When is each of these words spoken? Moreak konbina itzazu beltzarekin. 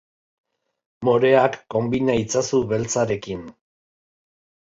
Moreak 1.09 1.57
konbina 1.75 2.15
itzazu 2.21 2.61
beltzarekin. 2.71 3.43